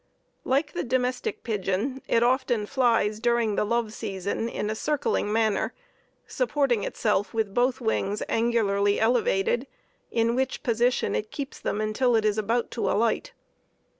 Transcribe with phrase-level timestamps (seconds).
[0.45, 5.75] Like the domestic pigeon, it often flies, during the love season, in a circling manner,
[6.25, 9.67] supporting itself with both wings angularly elevated,
[10.09, 13.33] in which position it keeps them until it is about to alight.